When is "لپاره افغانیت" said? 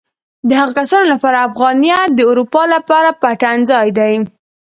1.13-2.09